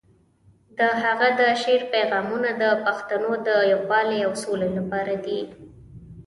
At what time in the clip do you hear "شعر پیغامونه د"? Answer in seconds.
1.61-2.63